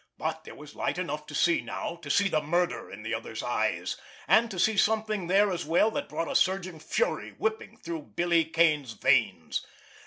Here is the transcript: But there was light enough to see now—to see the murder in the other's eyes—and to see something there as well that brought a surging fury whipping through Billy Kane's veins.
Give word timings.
But 0.17 0.45
there 0.45 0.55
was 0.55 0.73
light 0.73 0.97
enough 0.97 1.27
to 1.27 1.35
see 1.35 1.61
now—to 1.61 2.09
see 2.09 2.27
the 2.27 2.41
murder 2.41 2.89
in 2.91 3.03
the 3.03 3.13
other's 3.13 3.43
eyes—and 3.43 4.49
to 4.49 4.57
see 4.57 4.75
something 4.75 5.27
there 5.27 5.51
as 5.51 5.63
well 5.63 5.91
that 5.91 6.09
brought 6.09 6.27
a 6.31 6.35
surging 6.35 6.79
fury 6.79 7.33
whipping 7.37 7.77
through 7.77 8.13
Billy 8.15 8.43
Kane's 8.45 8.93
veins. 8.93 9.63